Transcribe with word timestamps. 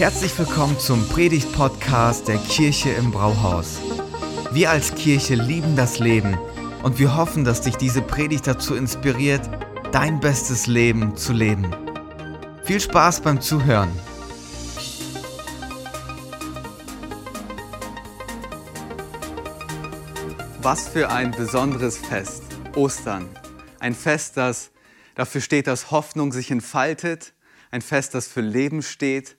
Herzlich 0.00 0.38
willkommen 0.38 0.78
zum 0.78 1.06
Predigt-Podcast 1.10 2.26
der 2.26 2.38
Kirche 2.38 2.88
im 2.88 3.10
Brauhaus. 3.10 3.78
Wir 4.50 4.70
als 4.70 4.94
Kirche 4.94 5.34
lieben 5.34 5.76
das 5.76 5.98
Leben 5.98 6.38
und 6.82 6.98
wir 6.98 7.18
hoffen, 7.18 7.44
dass 7.44 7.60
dich 7.60 7.76
diese 7.76 8.00
Predigt 8.00 8.46
dazu 8.46 8.74
inspiriert, 8.74 9.42
dein 9.92 10.18
bestes 10.18 10.66
Leben 10.66 11.18
zu 11.18 11.34
leben. 11.34 11.70
Viel 12.64 12.80
Spaß 12.80 13.20
beim 13.20 13.42
Zuhören. 13.42 13.90
Was 20.62 20.88
für 20.88 21.10
ein 21.10 21.32
besonderes 21.32 21.98
Fest, 21.98 22.44
Ostern. 22.74 23.28
Ein 23.80 23.94
Fest, 23.94 24.38
das 24.38 24.70
dafür 25.14 25.42
steht, 25.42 25.66
dass 25.66 25.90
Hoffnung 25.90 26.32
sich 26.32 26.50
entfaltet, 26.50 27.34
ein 27.70 27.82
Fest, 27.82 28.14
das 28.14 28.28
für 28.28 28.40
Leben 28.40 28.80
steht 28.82 29.36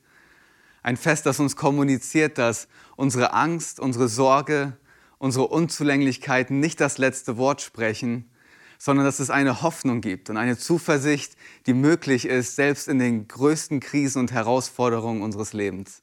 ein 0.83 0.97
Fest, 0.97 1.25
das 1.25 1.39
uns 1.39 1.55
kommuniziert, 1.55 2.37
dass 2.37 2.67
unsere 2.95 3.33
Angst, 3.33 3.79
unsere 3.79 4.07
Sorge, 4.07 4.77
unsere 5.17 5.47
Unzulänglichkeiten 5.47 6.59
nicht 6.59 6.81
das 6.81 6.97
letzte 6.97 7.37
Wort 7.37 7.61
sprechen, 7.61 8.29
sondern 8.79 9.05
dass 9.05 9.19
es 9.19 9.29
eine 9.29 9.61
Hoffnung 9.61 10.01
gibt 10.01 10.31
und 10.31 10.37
eine 10.37 10.57
Zuversicht, 10.57 11.35
die 11.67 11.75
möglich 11.75 12.25
ist, 12.25 12.55
selbst 12.55 12.87
in 12.87 12.97
den 12.97 13.27
größten 13.27 13.79
Krisen 13.79 14.19
und 14.19 14.31
Herausforderungen 14.31 15.21
unseres 15.21 15.53
Lebens. 15.53 16.01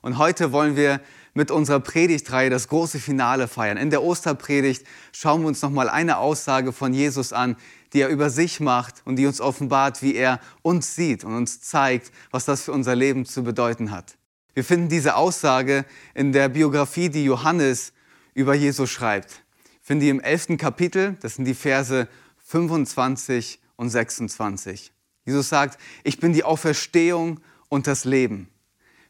Und 0.00 0.16
heute 0.16 0.52
wollen 0.52 0.76
wir 0.76 1.00
mit 1.36 1.50
unserer 1.50 1.80
Predigtreihe 1.80 2.48
das 2.48 2.66
große 2.68 2.98
Finale 2.98 3.46
feiern. 3.46 3.76
In 3.76 3.90
der 3.90 4.02
Osterpredigt 4.02 4.86
schauen 5.12 5.42
wir 5.42 5.48
uns 5.48 5.60
nochmal 5.60 5.90
eine 5.90 6.16
Aussage 6.16 6.72
von 6.72 6.94
Jesus 6.94 7.34
an, 7.34 7.56
die 7.92 8.00
er 8.00 8.08
über 8.08 8.30
sich 8.30 8.58
macht 8.58 9.02
und 9.04 9.16
die 9.16 9.26
uns 9.26 9.42
offenbart, 9.42 10.00
wie 10.00 10.14
er 10.14 10.40
uns 10.62 10.94
sieht 10.94 11.24
und 11.24 11.36
uns 11.36 11.60
zeigt, 11.60 12.10
was 12.30 12.46
das 12.46 12.62
für 12.62 12.72
unser 12.72 12.96
Leben 12.96 13.26
zu 13.26 13.44
bedeuten 13.44 13.90
hat. 13.90 14.16
Wir 14.54 14.64
finden 14.64 14.88
diese 14.88 15.14
Aussage 15.14 15.84
in 16.14 16.32
der 16.32 16.48
Biografie, 16.48 17.10
die 17.10 17.24
Johannes 17.24 17.92
über 18.32 18.54
Jesus 18.54 18.90
schreibt. 18.90 19.42
Ich 19.82 19.86
finde 19.86 20.06
die 20.06 20.10
im 20.10 20.20
11. 20.20 20.56
Kapitel, 20.56 21.18
das 21.20 21.34
sind 21.34 21.44
die 21.44 21.54
Verse 21.54 22.08
25 22.46 23.60
und 23.76 23.90
26. 23.90 24.90
Jesus 25.26 25.50
sagt, 25.50 25.78
ich 26.02 26.18
bin 26.18 26.32
die 26.32 26.44
Auferstehung 26.44 27.40
und 27.68 27.86
das 27.86 28.06
Leben. 28.06 28.48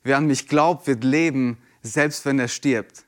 Wer 0.02 0.16
an 0.16 0.26
mich 0.26 0.48
glaubt, 0.48 0.88
wird 0.88 1.04
leben, 1.04 1.58
selbst 1.92 2.24
wenn 2.24 2.38
er 2.38 2.48
stirbt. 2.48 3.04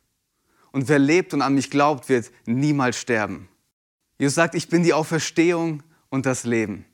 Und 0.72 0.88
wer 0.88 0.98
lebt 0.98 1.34
und 1.34 1.42
an 1.42 1.54
mich 1.54 1.70
glaubt, 1.70 2.08
wird 2.08 2.30
niemals 2.46 2.98
sterben. 2.98 3.48
Jesus 4.18 4.34
sagt, 4.34 4.54
ich 4.54 4.68
bin 4.68 4.82
die 4.82 4.92
Auferstehung 4.92 5.82
und 6.08 6.26
das 6.26 6.44
Leben. 6.44 6.84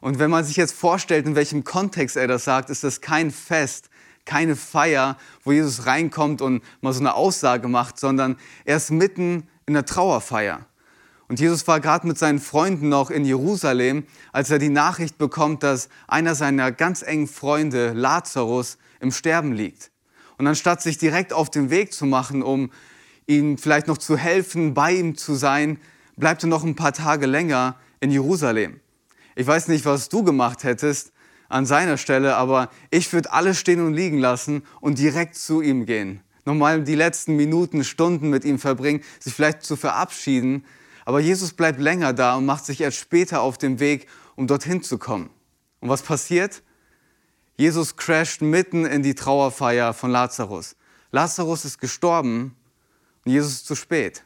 Und 0.00 0.18
wenn 0.18 0.30
man 0.30 0.44
sich 0.44 0.56
jetzt 0.56 0.74
vorstellt, 0.74 1.26
in 1.26 1.34
welchem 1.34 1.64
Kontext 1.64 2.16
er 2.16 2.28
das 2.28 2.44
sagt, 2.44 2.70
ist 2.70 2.84
das 2.84 3.00
kein 3.00 3.30
Fest, 3.30 3.90
keine 4.24 4.56
Feier, 4.56 5.16
wo 5.42 5.52
Jesus 5.52 5.86
reinkommt 5.86 6.40
und 6.40 6.62
mal 6.80 6.92
so 6.92 7.00
eine 7.00 7.14
Aussage 7.14 7.66
macht, 7.66 7.98
sondern 7.98 8.36
er 8.64 8.76
ist 8.76 8.90
mitten 8.90 9.48
in 9.66 9.74
der 9.74 9.86
Trauerfeier. 9.86 10.66
Und 11.28 11.40
Jesus 11.40 11.66
war 11.66 11.80
gerade 11.80 12.06
mit 12.06 12.18
seinen 12.18 12.38
Freunden 12.38 12.88
noch 12.88 13.10
in 13.10 13.24
Jerusalem, 13.24 14.06
als 14.32 14.50
er 14.50 14.58
die 14.58 14.70
Nachricht 14.70 15.18
bekommt, 15.18 15.62
dass 15.62 15.88
einer 16.06 16.34
seiner 16.34 16.72
ganz 16.72 17.02
engen 17.02 17.26
Freunde, 17.26 17.92
Lazarus, 17.92 18.78
im 19.00 19.10
Sterben 19.10 19.52
liegt. 19.52 19.90
Und 20.38 20.46
anstatt 20.46 20.80
sich 20.82 20.98
direkt 20.98 21.32
auf 21.32 21.50
den 21.50 21.70
Weg 21.70 21.92
zu 21.92 22.06
machen, 22.06 22.42
um 22.42 22.70
ihm 23.26 23.58
vielleicht 23.58 23.88
noch 23.88 23.98
zu 23.98 24.16
helfen, 24.16 24.72
bei 24.72 24.92
ihm 24.92 25.16
zu 25.16 25.34
sein, 25.34 25.78
bleibt 26.16 26.44
er 26.44 26.48
noch 26.48 26.64
ein 26.64 26.76
paar 26.76 26.92
Tage 26.92 27.26
länger 27.26 27.76
in 28.00 28.10
Jerusalem. 28.10 28.80
Ich 29.36 29.46
weiß 29.46 29.68
nicht, 29.68 29.84
was 29.84 30.08
du 30.08 30.24
gemacht 30.24 30.64
hättest 30.64 31.12
an 31.48 31.66
seiner 31.66 31.96
Stelle, 31.96 32.36
aber 32.36 32.70
ich 32.90 33.12
würde 33.12 33.32
alles 33.32 33.58
stehen 33.58 33.80
und 33.80 33.94
liegen 33.94 34.18
lassen 34.18 34.62
und 34.80 34.98
direkt 34.98 35.36
zu 35.36 35.60
ihm 35.60 35.86
gehen. 35.86 36.20
Nochmal 36.44 36.82
die 36.82 36.94
letzten 36.94 37.36
Minuten, 37.36 37.84
Stunden 37.84 38.30
mit 38.30 38.44
ihm 38.44 38.58
verbringen, 38.58 39.02
sich 39.20 39.34
vielleicht 39.34 39.62
zu 39.62 39.76
verabschieden. 39.76 40.64
Aber 41.04 41.20
Jesus 41.20 41.52
bleibt 41.52 41.78
länger 41.78 42.12
da 42.12 42.36
und 42.36 42.46
macht 42.46 42.64
sich 42.64 42.80
erst 42.80 42.98
später 42.98 43.42
auf 43.42 43.58
den 43.58 43.80
Weg, 43.80 44.06
um 44.34 44.46
dorthin 44.46 44.82
zu 44.82 44.98
kommen. 44.98 45.30
Und 45.80 45.88
was 45.88 46.02
passiert? 46.02 46.62
Jesus 47.58 47.96
crasht 47.96 48.40
mitten 48.40 48.86
in 48.86 49.02
die 49.02 49.16
Trauerfeier 49.16 49.92
von 49.92 50.12
Lazarus. 50.12 50.76
Lazarus 51.10 51.64
ist 51.64 51.80
gestorben 51.80 52.54
und 53.24 53.32
Jesus 53.32 53.52
ist 53.54 53.66
zu 53.66 53.74
spät. 53.74 54.22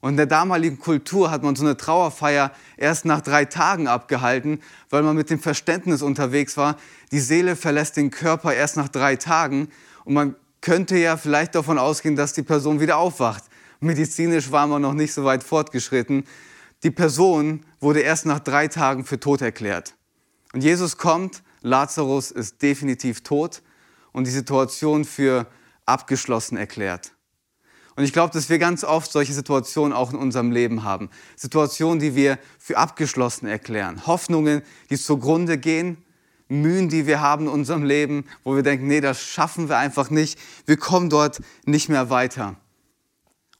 Und 0.00 0.12
in 0.12 0.16
der 0.16 0.24
damaligen 0.24 0.78
Kultur 0.78 1.30
hat 1.30 1.42
man 1.42 1.54
so 1.56 1.62
eine 1.62 1.76
Trauerfeier 1.76 2.52
erst 2.78 3.04
nach 3.04 3.20
drei 3.20 3.44
Tagen 3.44 3.86
abgehalten, 3.86 4.60
weil 4.88 5.02
man 5.02 5.14
mit 5.14 5.28
dem 5.28 5.40
Verständnis 5.40 6.00
unterwegs 6.00 6.56
war, 6.56 6.78
die 7.12 7.20
Seele 7.20 7.54
verlässt 7.54 7.98
den 7.98 8.10
Körper 8.10 8.54
erst 8.54 8.78
nach 8.78 8.88
drei 8.88 9.16
Tagen 9.16 9.68
und 10.06 10.14
man 10.14 10.36
könnte 10.62 10.96
ja 10.96 11.18
vielleicht 11.18 11.54
davon 11.54 11.78
ausgehen, 11.78 12.16
dass 12.16 12.32
die 12.32 12.42
Person 12.42 12.80
wieder 12.80 12.96
aufwacht. 12.96 13.44
Medizinisch 13.80 14.50
war 14.50 14.66
man 14.66 14.80
noch 14.80 14.94
nicht 14.94 15.12
so 15.12 15.24
weit 15.24 15.44
fortgeschritten. 15.44 16.24
Die 16.82 16.90
Person 16.90 17.60
wurde 17.78 18.00
erst 18.00 18.24
nach 18.24 18.40
drei 18.40 18.68
Tagen 18.68 19.04
für 19.04 19.20
tot 19.20 19.42
erklärt. 19.42 19.94
Und 20.54 20.64
Jesus 20.64 20.96
kommt, 20.96 21.42
Lazarus 21.62 22.30
ist 22.30 22.62
definitiv 22.62 23.22
tot 23.22 23.62
und 24.12 24.26
die 24.26 24.30
Situation 24.30 25.04
für 25.04 25.46
abgeschlossen 25.86 26.56
erklärt. 26.56 27.12
Und 27.96 28.04
ich 28.04 28.12
glaube, 28.12 28.32
dass 28.32 28.48
wir 28.48 28.58
ganz 28.58 28.84
oft 28.84 29.12
solche 29.12 29.32
Situationen 29.32 29.92
auch 29.92 30.12
in 30.12 30.18
unserem 30.18 30.52
Leben 30.52 30.84
haben. 30.84 31.10
Situationen, 31.36 31.98
die 31.98 32.14
wir 32.14 32.38
für 32.58 32.78
abgeschlossen 32.78 33.46
erklären. 33.46 34.06
Hoffnungen, 34.06 34.62
die 34.88 34.96
zugrunde 34.96 35.58
gehen. 35.58 35.98
Mühen, 36.48 36.88
die 36.88 37.06
wir 37.06 37.20
haben 37.20 37.44
in 37.44 37.52
unserem 37.52 37.84
Leben, 37.84 38.24
wo 38.42 38.56
wir 38.56 38.62
denken, 38.62 38.88
nee, 38.88 39.00
das 39.00 39.22
schaffen 39.22 39.68
wir 39.68 39.78
einfach 39.78 40.10
nicht. 40.10 40.38
Wir 40.66 40.76
kommen 40.76 41.08
dort 41.08 41.40
nicht 41.64 41.88
mehr 41.88 42.10
weiter. 42.10 42.56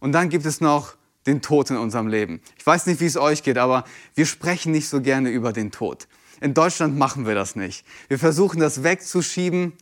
Und 0.00 0.12
dann 0.12 0.28
gibt 0.28 0.44
es 0.44 0.60
noch 0.60 0.96
den 1.26 1.40
Tod 1.40 1.70
in 1.70 1.76
unserem 1.76 2.08
Leben. 2.08 2.40
Ich 2.58 2.66
weiß 2.66 2.86
nicht, 2.86 3.00
wie 3.00 3.06
es 3.06 3.16
euch 3.16 3.42
geht, 3.42 3.58
aber 3.58 3.84
wir 4.14 4.26
sprechen 4.26 4.72
nicht 4.72 4.88
so 4.88 5.00
gerne 5.00 5.30
über 5.30 5.52
den 5.52 5.70
Tod. 5.70 6.08
In 6.40 6.54
Deutschland 6.54 6.96
machen 6.96 7.26
wir 7.26 7.34
das 7.34 7.54
nicht. 7.54 7.84
Wir 8.08 8.18
versuchen 8.18 8.60
das 8.60 8.82
wegzuschieben 8.82 9.74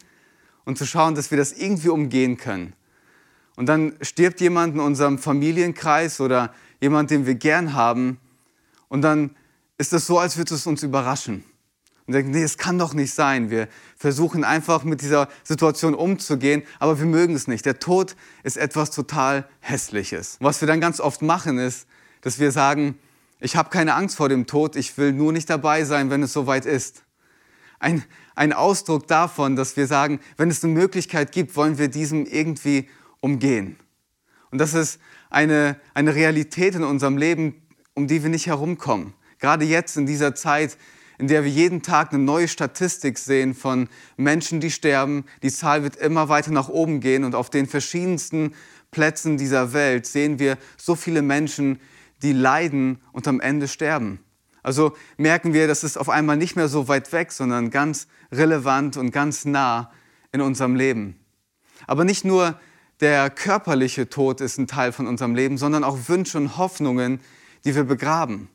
und 0.64 0.76
zu 0.76 0.86
schauen, 0.86 1.14
dass 1.14 1.30
wir 1.30 1.38
das 1.38 1.52
irgendwie 1.52 1.88
umgehen 1.88 2.36
können. 2.36 2.74
Und 3.56 3.66
dann 3.66 3.94
stirbt 4.02 4.40
jemand 4.40 4.74
in 4.74 4.80
unserem 4.80 5.18
Familienkreis 5.18 6.20
oder 6.20 6.52
jemand, 6.80 7.10
den 7.10 7.26
wir 7.26 7.34
gern 7.34 7.74
haben. 7.74 8.18
Und 8.88 9.02
dann 9.02 9.30
ist 9.78 9.92
es 9.92 10.06
so, 10.06 10.18
als 10.18 10.36
würde 10.36 10.54
es 10.54 10.66
uns 10.66 10.82
überraschen. 10.82 11.44
Und 12.06 12.14
denken, 12.14 12.30
nee, 12.30 12.42
es 12.42 12.56
kann 12.56 12.78
doch 12.78 12.94
nicht 12.94 13.12
sein. 13.12 13.50
Wir 13.50 13.68
versuchen 13.96 14.42
einfach 14.42 14.82
mit 14.82 15.02
dieser 15.02 15.28
Situation 15.44 15.94
umzugehen, 15.94 16.62
aber 16.78 16.98
wir 16.98 17.06
mögen 17.06 17.34
es 17.34 17.48
nicht. 17.48 17.66
Der 17.66 17.78
Tod 17.78 18.16
ist 18.42 18.56
etwas 18.56 18.90
total 18.90 19.48
Hässliches. 19.60 20.38
Was 20.40 20.60
wir 20.60 20.68
dann 20.68 20.80
ganz 20.80 21.00
oft 21.00 21.22
machen, 21.22 21.58
ist, 21.58 21.86
dass 22.22 22.38
wir 22.38 22.50
sagen, 22.50 22.98
ich 23.40 23.56
habe 23.56 23.70
keine 23.70 23.94
Angst 23.94 24.16
vor 24.16 24.28
dem 24.28 24.46
Tod, 24.46 24.76
ich 24.76 24.96
will 24.98 25.12
nur 25.12 25.32
nicht 25.32 25.48
dabei 25.48 25.84
sein, 25.84 26.10
wenn 26.10 26.22
es 26.22 26.32
soweit 26.32 26.66
ist. 26.66 27.04
Ein, 27.78 28.04
ein 28.34 28.52
Ausdruck 28.52 29.06
davon, 29.06 29.54
dass 29.54 29.76
wir 29.76 29.86
sagen, 29.86 30.20
wenn 30.36 30.50
es 30.50 30.64
eine 30.64 30.72
Möglichkeit 30.72 31.30
gibt, 31.30 31.54
wollen 31.56 31.78
wir 31.78 31.88
diesem 31.88 32.26
irgendwie 32.26 32.88
umgehen. 33.20 33.76
Und 34.50 34.58
das 34.58 34.74
ist 34.74 34.98
eine, 35.30 35.76
eine 35.94 36.14
Realität 36.14 36.74
in 36.74 36.82
unserem 36.82 37.16
Leben, 37.16 37.62
um 37.94 38.08
die 38.08 38.22
wir 38.22 38.30
nicht 38.30 38.46
herumkommen. 38.46 39.14
Gerade 39.38 39.64
jetzt 39.64 39.96
in 39.96 40.06
dieser 40.06 40.34
Zeit, 40.34 40.76
in 41.18 41.28
der 41.28 41.44
wir 41.44 41.50
jeden 41.50 41.82
Tag 41.82 42.12
eine 42.12 42.22
neue 42.22 42.48
Statistik 42.48 43.18
sehen 43.18 43.54
von 43.54 43.88
Menschen, 44.16 44.60
die 44.60 44.70
sterben. 44.70 45.24
Die 45.42 45.50
Zahl 45.50 45.82
wird 45.82 45.96
immer 45.96 46.28
weiter 46.28 46.52
nach 46.52 46.68
oben 46.68 47.00
gehen 47.00 47.24
und 47.24 47.34
auf 47.34 47.50
den 47.50 47.66
verschiedensten 47.66 48.54
Plätzen 48.90 49.36
dieser 49.36 49.72
Welt 49.72 50.06
sehen 50.06 50.38
wir 50.38 50.56
so 50.76 50.94
viele 50.94 51.22
Menschen, 51.22 51.80
die 52.22 52.32
leiden 52.32 53.00
und 53.12 53.28
am 53.28 53.40
Ende 53.40 53.68
sterben. 53.68 54.20
Also 54.62 54.96
merken 55.16 55.52
wir, 55.52 55.66
das 55.66 55.84
ist 55.84 55.96
auf 55.96 56.08
einmal 56.08 56.36
nicht 56.36 56.56
mehr 56.56 56.68
so 56.68 56.88
weit 56.88 57.12
weg, 57.12 57.32
sondern 57.32 57.70
ganz 57.70 58.06
relevant 58.32 58.96
und 58.96 59.10
ganz 59.12 59.44
nah 59.44 59.90
in 60.32 60.40
unserem 60.40 60.74
Leben. 60.74 61.18
Aber 61.86 62.04
nicht 62.04 62.24
nur 62.24 62.58
der 63.00 63.30
körperliche 63.30 64.08
Tod 64.08 64.40
ist 64.40 64.58
ein 64.58 64.66
Teil 64.66 64.92
von 64.92 65.06
unserem 65.06 65.34
Leben, 65.34 65.56
sondern 65.56 65.84
auch 65.84 66.08
Wünsche 66.08 66.36
und 66.36 66.58
Hoffnungen, 66.58 67.20
die 67.64 67.74
wir 67.74 67.84
begraben. 67.84 68.48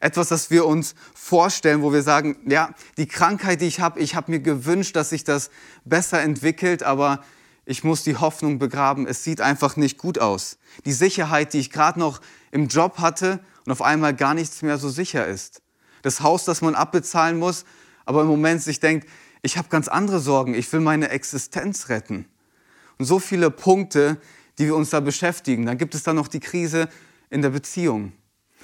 Etwas, 0.00 0.28
das 0.28 0.50
wir 0.50 0.66
uns 0.66 0.94
vorstellen, 1.14 1.82
wo 1.82 1.92
wir 1.92 2.02
sagen, 2.02 2.36
ja, 2.46 2.74
die 2.98 3.06
Krankheit, 3.06 3.60
die 3.60 3.66
ich 3.66 3.80
habe, 3.80 3.98
ich 4.00 4.14
habe 4.14 4.30
mir 4.30 4.40
gewünscht, 4.40 4.94
dass 4.94 5.10
sich 5.10 5.24
das 5.24 5.50
besser 5.84 6.20
entwickelt, 6.20 6.82
aber 6.82 7.24
ich 7.66 7.84
muss 7.84 8.04
die 8.04 8.16
Hoffnung 8.16 8.58
begraben. 8.58 9.06
Es 9.06 9.24
sieht 9.24 9.40
einfach 9.40 9.76
nicht 9.76 9.98
gut 9.98 10.18
aus. 10.18 10.56
Die 10.84 10.92
Sicherheit, 10.92 11.52
die 11.52 11.58
ich 11.58 11.70
gerade 11.70 11.98
noch 11.98 12.20
im 12.52 12.68
Job 12.68 12.98
hatte 12.98 13.40
und 13.66 13.72
auf 13.72 13.82
einmal 13.82 14.14
gar 14.14 14.34
nichts 14.34 14.62
mehr 14.62 14.78
so 14.78 14.88
sicher 14.88 15.26
ist. 15.26 15.60
Das 16.02 16.20
Haus, 16.20 16.44
das 16.44 16.62
man 16.62 16.76
abbezahlen 16.76 17.38
muss, 17.38 17.64
aber 18.04 18.22
im 18.22 18.28
Moment 18.28 18.62
sich 18.62 18.78
denkt, 18.78 19.08
ich 19.42 19.58
habe 19.58 19.68
ganz 19.68 19.88
andere 19.88 20.20
Sorgen, 20.20 20.54
ich 20.54 20.72
will 20.72 20.80
meine 20.80 21.10
Existenz 21.10 21.88
retten 21.88 22.26
und 22.98 23.04
so 23.04 23.18
viele 23.18 23.50
Punkte, 23.50 24.18
die 24.58 24.66
wir 24.66 24.76
uns 24.76 24.90
da 24.90 25.00
beschäftigen. 25.00 25.66
Dann 25.66 25.78
gibt 25.78 25.94
es 25.94 26.02
dann 26.02 26.16
noch 26.16 26.28
die 26.28 26.40
Krise 26.40 26.88
in 27.30 27.42
der 27.42 27.50
Beziehung. 27.50 28.12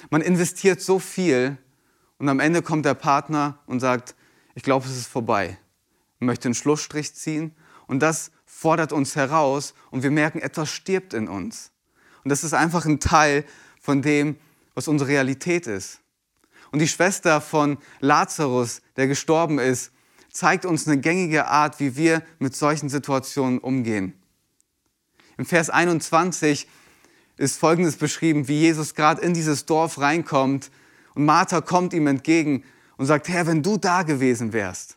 Man 0.09 0.21
investiert 0.21 0.81
so 0.81 0.99
viel 0.99 1.57
und 2.17 2.29
am 2.29 2.39
Ende 2.39 2.61
kommt 2.61 2.85
der 2.85 2.95
Partner 2.95 3.59
und 3.67 3.79
sagt, 3.79 4.15
ich 4.55 4.63
glaube, 4.63 4.85
es 4.87 4.95
ist 4.95 5.07
vorbei. 5.07 5.57
und 6.19 6.27
möchte 6.27 6.47
einen 6.47 6.55
Schlussstrich 6.55 7.13
ziehen. 7.15 7.53
Und 7.85 7.99
das 7.99 8.31
fordert 8.63 8.93
uns 8.93 9.17
heraus 9.17 9.73
und 9.91 10.03
wir 10.03 10.11
merken, 10.11 10.39
etwas 10.39 10.69
stirbt 10.69 11.13
in 11.13 11.27
uns. 11.27 11.71
Und 12.23 12.29
das 12.29 12.45
ist 12.45 12.53
einfach 12.53 12.85
ein 12.85 13.01
Teil 13.01 13.43
von 13.81 14.01
dem, 14.01 14.37
was 14.73 14.87
unsere 14.87 15.09
Realität 15.09 15.67
ist. 15.67 15.99
Und 16.71 16.79
die 16.79 16.87
Schwester 16.87 17.41
von 17.41 17.77
Lazarus, 17.99 18.81
der 18.95 19.07
gestorben 19.07 19.59
ist, 19.59 19.91
zeigt 20.31 20.63
uns 20.65 20.87
eine 20.87 20.97
gängige 20.97 21.47
Art, 21.47 21.81
wie 21.81 21.97
wir 21.97 22.23
mit 22.39 22.55
solchen 22.55 22.87
Situationen 22.87 23.59
umgehen. 23.59 24.13
Im 25.37 25.45
Vers 25.45 25.69
21 25.69 26.65
ist 27.35 27.59
Folgendes 27.59 27.97
beschrieben, 27.97 28.47
wie 28.47 28.61
Jesus 28.61 28.95
gerade 28.95 29.21
in 29.21 29.33
dieses 29.33 29.65
Dorf 29.65 29.99
reinkommt 29.99 30.71
und 31.15 31.25
Martha 31.25 31.59
kommt 31.59 31.91
ihm 31.91 32.07
entgegen 32.07 32.63
und 32.95 33.07
sagt, 33.07 33.27
Herr, 33.27 33.45
wenn 33.45 33.61
du 33.61 33.75
da 33.75 34.03
gewesen 34.03 34.53
wärst, 34.53 34.95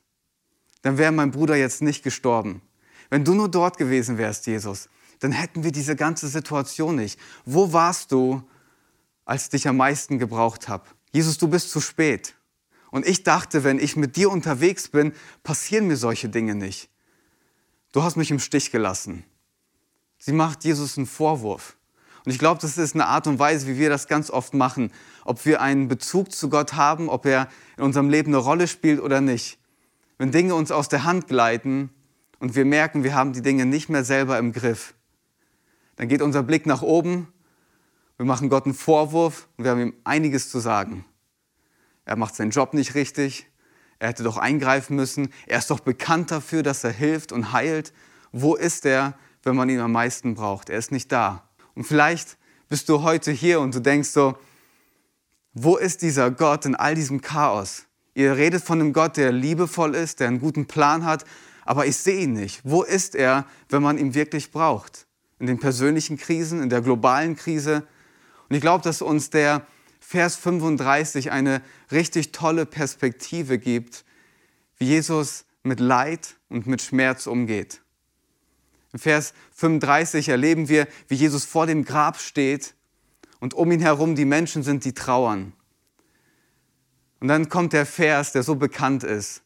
dann 0.82 0.98
wäre 0.98 1.10
mein 1.10 1.32
Bruder 1.32 1.56
jetzt 1.56 1.82
nicht 1.82 2.04
gestorben. 2.04 2.62
Wenn 3.10 3.24
du 3.24 3.34
nur 3.34 3.48
dort 3.48 3.78
gewesen 3.78 4.18
wärst, 4.18 4.46
Jesus, 4.46 4.88
dann 5.20 5.32
hätten 5.32 5.64
wir 5.64 5.72
diese 5.72 5.96
ganze 5.96 6.28
Situation 6.28 6.96
nicht. 6.96 7.18
Wo 7.44 7.72
warst 7.72 8.12
du, 8.12 8.42
als 9.24 9.44
ich 9.44 9.50
dich 9.50 9.68
am 9.68 9.76
meisten 9.76 10.18
gebraucht 10.18 10.68
habe? 10.68 10.84
Jesus, 11.12 11.38
du 11.38 11.48
bist 11.48 11.70
zu 11.70 11.80
spät. 11.80 12.34
Und 12.90 13.06
ich 13.06 13.22
dachte, 13.22 13.64
wenn 13.64 13.78
ich 13.78 13.96
mit 13.96 14.16
dir 14.16 14.30
unterwegs 14.30 14.88
bin, 14.88 15.12
passieren 15.42 15.86
mir 15.86 15.96
solche 15.96 16.28
Dinge 16.28 16.54
nicht. 16.54 16.88
Du 17.92 18.02
hast 18.02 18.16
mich 18.16 18.30
im 18.30 18.38
Stich 18.38 18.70
gelassen. 18.70 19.24
Sie 20.18 20.32
macht 20.32 20.64
Jesus 20.64 20.96
einen 20.96 21.06
Vorwurf. 21.06 21.76
Und 22.24 22.32
ich 22.32 22.38
glaube, 22.38 22.60
das 22.60 22.76
ist 22.76 22.94
eine 22.94 23.06
Art 23.06 23.26
und 23.26 23.38
Weise, 23.38 23.68
wie 23.68 23.78
wir 23.78 23.88
das 23.88 24.08
ganz 24.08 24.30
oft 24.30 24.52
machen. 24.52 24.92
Ob 25.24 25.44
wir 25.46 25.60
einen 25.60 25.88
Bezug 25.88 26.32
zu 26.32 26.48
Gott 26.48 26.74
haben, 26.74 27.08
ob 27.08 27.24
er 27.24 27.48
in 27.76 27.84
unserem 27.84 28.10
Leben 28.10 28.34
eine 28.34 28.42
Rolle 28.42 28.66
spielt 28.66 29.00
oder 29.00 29.20
nicht. 29.20 29.58
Wenn 30.18 30.32
Dinge 30.32 30.54
uns 30.54 30.70
aus 30.70 30.88
der 30.88 31.04
Hand 31.04 31.28
gleiten 31.28 31.90
und 32.38 32.54
wir 32.54 32.64
merken, 32.64 33.04
wir 33.04 33.14
haben 33.14 33.32
die 33.32 33.42
Dinge 33.42 33.66
nicht 33.66 33.88
mehr 33.88 34.04
selber 34.04 34.38
im 34.38 34.52
Griff, 34.52 34.94
dann 35.96 36.08
geht 36.08 36.22
unser 36.22 36.42
Blick 36.42 36.66
nach 36.66 36.82
oben, 36.82 37.28
wir 38.16 38.26
machen 38.26 38.48
Gott 38.48 38.64
einen 38.64 38.74
Vorwurf 38.74 39.48
und 39.56 39.64
wir 39.64 39.70
haben 39.70 39.80
ihm 39.80 39.94
einiges 40.04 40.50
zu 40.50 40.58
sagen. 40.58 41.04
Er 42.04 42.16
macht 42.16 42.34
seinen 42.34 42.50
Job 42.50 42.72
nicht 42.72 42.94
richtig, 42.94 43.46
er 43.98 44.08
hätte 44.08 44.22
doch 44.22 44.36
eingreifen 44.36 44.96
müssen, 44.96 45.32
er 45.46 45.58
ist 45.58 45.70
doch 45.70 45.80
bekannt 45.80 46.30
dafür, 46.30 46.62
dass 46.62 46.84
er 46.84 46.92
hilft 46.92 47.32
und 47.32 47.52
heilt. 47.52 47.92
Wo 48.32 48.54
ist 48.54 48.86
er, 48.86 49.18
wenn 49.42 49.56
man 49.56 49.68
ihn 49.68 49.80
am 49.80 49.92
meisten 49.92 50.34
braucht? 50.34 50.70
Er 50.70 50.78
ist 50.78 50.92
nicht 50.92 51.10
da. 51.12 51.48
Und 51.74 51.84
vielleicht 51.84 52.36
bist 52.68 52.88
du 52.88 53.02
heute 53.02 53.32
hier 53.32 53.60
und 53.60 53.74
du 53.74 53.80
denkst 53.80 54.10
so, 54.10 54.36
wo 55.52 55.76
ist 55.76 56.02
dieser 56.02 56.30
Gott 56.30 56.66
in 56.66 56.74
all 56.74 56.94
diesem 56.94 57.22
Chaos? 57.22 57.86
Ihr 58.14 58.36
redet 58.36 58.62
von 58.62 58.80
einem 58.80 58.92
Gott, 58.92 59.16
der 59.16 59.32
liebevoll 59.32 59.94
ist, 59.94 60.20
der 60.20 60.28
einen 60.28 60.40
guten 60.40 60.66
Plan 60.66 61.04
hat, 61.04 61.24
aber 61.66 61.86
ich 61.86 61.96
sehe 61.96 62.22
ihn 62.22 62.32
nicht. 62.32 62.60
Wo 62.64 62.82
ist 62.82 63.14
er, 63.14 63.46
wenn 63.68 63.82
man 63.82 63.98
ihn 63.98 64.14
wirklich 64.14 64.50
braucht? 64.50 65.06
in 65.38 65.46
den 65.46 65.58
persönlichen 65.58 66.16
Krisen, 66.16 66.62
in 66.62 66.70
der 66.70 66.80
globalen 66.80 67.36
Krise. 67.36 67.86
Und 68.48 68.56
ich 68.56 68.60
glaube, 68.60 68.82
dass 68.84 69.02
uns 69.02 69.30
der 69.30 69.66
Vers 70.00 70.36
35 70.36 71.30
eine 71.30 71.62
richtig 71.90 72.32
tolle 72.32 72.64
Perspektive 72.64 73.58
gibt, 73.58 74.04
wie 74.78 74.86
Jesus 74.86 75.44
mit 75.62 75.80
Leid 75.80 76.36
und 76.48 76.66
mit 76.66 76.80
Schmerz 76.80 77.26
umgeht. 77.26 77.80
Im 78.92 79.00
Vers 79.00 79.34
35 79.54 80.28
erleben 80.28 80.68
wir, 80.68 80.86
wie 81.08 81.16
Jesus 81.16 81.44
vor 81.44 81.66
dem 81.66 81.84
Grab 81.84 82.18
steht 82.18 82.74
und 83.40 83.52
um 83.52 83.70
ihn 83.72 83.80
herum 83.80 84.14
die 84.14 84.24
Menschen 84.24 84.62
sind, 84.62 84.84
die 84.84 84.94
trauern. 84.94 85.52
Und 87.20 87.28
dann 87.28 87.48
kommt 87.48 87.72
der 87.72 87.84
Vers, 87.84 88.32
der 88.32 88.42
so 88.42 88.54
bekannt 88.54 89.02
ist. 89.02 89.42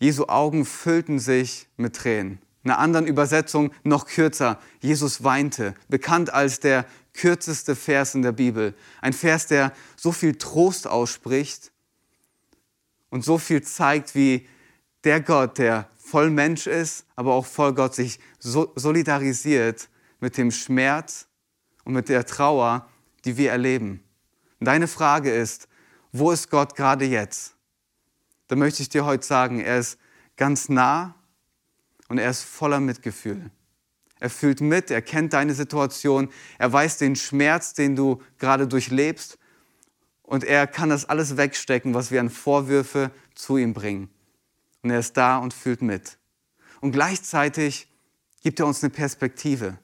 Jesu 0.00 0.26
Augen 0.26 0.64
füllten 0.64 1.18
sich 1.18 1.68
mit 1.76 1.94
Tränen. 1.94 2.40
In 2.64 2.70
einer 2.70 2.80
anderen 2.80 3.06
Übersetzung 3.06 3.70
noch 3.84 4.06
kürzer. 4.06 4.58
Jesus 4.80 5.22
weinte, 5.22 5.74
bekannt 5.88 6.32
als 6.32 6.58
der 6.58 6.86
kürzeste 7.12 7.76
Vers 7.76 8.14
in 8.14 8.22
der 8.22 8.32
Bibel. 8.32 8.74
Ein 9.02 9.12
Vers, 9.12 9.46
der 9.46 9.72
so 9.96 10.10
viel 10.10 10.36
Trost 10.36 10.86
ausspricht 10.86 11.70
und 13.10 13.24
so 13.24 13.38
viel 13.38 13.62
zeigt, 13.62 14.14
wie 14.14 14.48
der 15.04 15.20
Gott, 15.20 15.58
der 15.58 15.88
voll 15.98 16.30
Mensch 16.30 16.66
ist, 16.66 17.04
aber 17.14 17.34
auch 17.34 17.46
voll 17.46 17.74
Gott 17.74 17.94
sich 17.94 18.20
solidarisiert 18.38 19.88
mit 20.18 20.36
dem 20.36 20.50
Schmerz 20.50 21.26
und 21.84 21.92
mit 21.92 22.08
der 22.08 22.24
Trauer, 22.24 22.88
die 23.24 23.36
wir 23.36 23.50
erleben. 23.50 24.02
Deine 24.60 24.88
Frage 24.88 25.30
ist, 25.30 25.68
wo 26.12 26.30
ist 26.30 26.50
Gott 26.50 26.74
gerade 26.74 27.04
jetzt? 27.04 27.54
Da 28.50 28.56
möchte 28.56 28.82
ich 28.82 28.88
dir 28.88 29.04
heute 29.04 29.24
sagen, 29.24 29.60
er 29.60 29.78
ist 29.78 29.96
ganz 30.36 30.68
nah 30.68 31.14
und 32.08 32.18
er 32.18 32.28
ist 32.28 32.42
voller 32.42 32.80
Mitgefühl. 32.80 33.48
Er 34.18 34.28
fühlt 34.28 34.60
mit, 34.60 34.90
er 34.90 35.02
kennt 35.02 35.34
deine 35.34 35.54
Situation, 35.54 36.28
er 36.58 36.72
weiß 36.72 36.98
den 36.98 37.14
Schmerz, 37.14 37.74
den 37.74 37.94
du 37.94 38.20
gerade 38.38 38.66
durchlebst 38.66 39.38
und 40.24 40.42
er 40.42 40.66
kann 40.66 40.88
das 40.88 41.04
alles 41.04 41.36
wegstecken, 41.36 41.94
was 41.94 42.10
wir 42.10 42.18
an 42.18 42.28
Vorwürfe 42.28 43.12
zu 43.36 43.56
ihm 43.56 43.72
bringen. 43.72 44.10
Und 44.82 44.90
er 44.90 44.98
ist 44.98 45.16
da 45.16 45.38
und 45.38 45.54
fühlt 45.54 45.80
mit. 45.80 46.18
Und 46.80 46.90
gleichzeitig 46.90 47.86
gibt 48.42 48.58
er 48.58 48.66
uns 48.66 48.82
eine 48.82 48.90
Perspektive. 48.90 49.78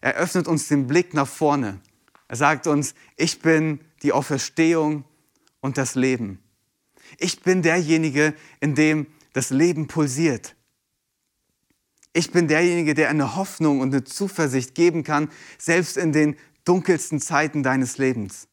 Er 0.00 0.14
öffnet 0.14 0.48
uns 0.48 0.66
den 0.66 0.88
Blick 0.88 1.14
nach 1.14 1.28
vorne. 1.28 1.78
Er 2.26 2.34
sagt 2.34 2.66
uns, 2.66 2.96
ich 3.16 3.40
bin 3.40 3.78
die 4.02 4.12
Auferstehung 4.12 5.04
und 5.60 5.78
das 5.78 5.94
Leben. 5.94 6.42
Ich 7.18 7.42
bin 7.42 7.62
derjenige, 7.62 8.34
in 8.60 8.74
dem 8.74 9.06
das 9.32 9.50
Leben 9.50 9.86
pulsiert. 9.86 10.56
Ich 12.12 12.32
bin 12.32 12.48
derjenige, 12.48 12.94
der 12.94 13.08
eine 13.08 13.36
Hoffnung 13.36 13.80
und 13.80 13.94
eine 13.94 14.04
Zuversicht 14.04 14.74
geben 14.74 15.04
kann, 15.04 15.30
selbst 15.58 15.96
in 15.96 16.12
den 16.12 16.36
dunkelsten 16.64 17.20
Zeiten 17.20 17.62
deines 17.62 17.98
Lebens. 17.98 18.48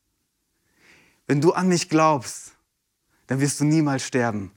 Wenn 1.25 1.41
du 1.41 1.53
an 1.53 1.67
mich 1.67 1.89
glaubst, 1.89 2.53
dann 3.25 3.41
wirst 3.41 3.59
du 3.59 3.65
niemals 3.65 4.03
sterben. 4.03 4.51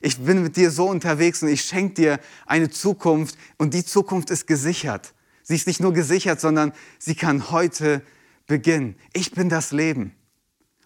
Ich 0.00 0.18
bin 0.18 0.42
mit 0.42 0.56
dir 0.56 0.70
so 0.70 0.86
unterwegs 0.88 1.42
und 1.42 1.48
ich 1.48 1.62
schenke 1.62 1.94
dir 1.94 2.20
eine 2.44 2.68
Zukunft 2.68 3.38
und 3.56 3.72
die 3.72 3.84
Zukunft 3.84 4.30
ist 4.30 4.46
gesichert. 4.46 5.14
Sie 5.42 5.54
ist 5.54 5.66
nicht 5.66 5.80
nur 5.80 5.92
gesichert, 5.92 6.40
sondern 6.40 6.72
sie 6.98 7.14
kann 7.14 7.50
heute 7.50 8.02
beginnen. 8.46 8.96
Ich 9.12 9.30
bin 9.30 9.48
das 9.48 9.72
Leben. 9.72 10.14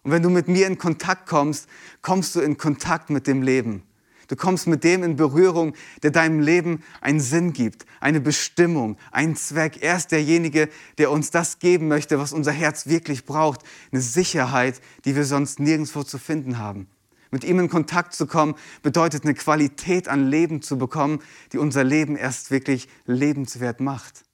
Und 0.08 0.14
wenn 0.14 0.22
du 0.22 0.30
mit 0.30 0.48
mir 0.48 0.66
in 0.66 0.78
Kontakt 0.78 1.28
kommst, 1.28 1.68
kommst 2.00 2.34
du 2.34 2.40
in 2.40 2.56
Kontakt 2.56 3.10
mit 3.10 3.26
dem 3.26 3.42
Leben. 3.42 3.82
Du 4.28 4.36
kommst 4.36 4.66
mit 4.66 4.82
dem 4.82 5.02
in 5.02 5.16
Berührung, 5.16 5.74
der 6.02 6.10
deinem 6.10 6.40
Leben 6.40 6.82
einen 7.02 7.20
Sinn 7.20 7.52
gibt, 7.52 7.84
eine 8.00 8.18
Bestimmung, 8.18 8.96
einen 9.12 9.36
Zweck. 9.36 9.82
Er 9.82 9.98
ist 9.98 10.10
derjenige, 10.10 10.70
der 10.96 11.10
uns 11.10 11.30
das 11.30 11.58
geben 11.58 11.88
möchte, 11.88 12.18
was 12.18 12.32
unser 12.32 12.52
Herz 12.52 12.86
wirklich 12.86 13.26
braucht. 13.26 13.60
Eine 13.92 14.00
Sicherheit, 14.00 14.80
die 15.04 15.14
wir 15.14 15.26
sonst 15.26 15.60
nirgendwo 15.60 16.02
zu 16.02 16.16
finden 16.16 16.56
haben. 16.56 16.86
Mit 17.30 17.44
ihm 17.44 17.58
in 17.58 17.68
Kontakt 17.68 18.14
zu 18.14 18.26
kommen, 18.26 18.54
bedeutet 18.82 19.24
eine 19.24 19.34
Qualität 19.34 20.08
an 20.08 20.26
Leben 20.26 20.62
zu 20.62 20.78
bekommen, 20.78 21.20
die 21.52 21.58
unser 21.58 21.84
Leben 21.84 22.16
erst 22.16 22.50
wirklich 22.50 22.88
lebenswert 23.04 23.80
macht. 23.80 24.24